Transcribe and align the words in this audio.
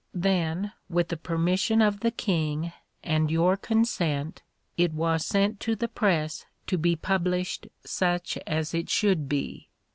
Then, 0.15 0.71
with 0.89 1.09
the 1.09 1.15
permission 1.15 1.79
of 1.79 1.99
the 1.99 2.09
King 2.09 2.73
and 3.03 3.29
your 3.29 3.55
consent, 3.55 4.41
it 4.75 4.93
was 4.93 5.23
sent 5.27 5.59
to 5.59 5.75
the 5.75 5.87
press 5.87 6.47
to 6.65 6.79
be 6.79 6.95
published 6.95 7.67
such 7.85 8.35
as 8.47 8.73
it 8.73 8.89
should 8.89 9.29
be. 9.29 9.69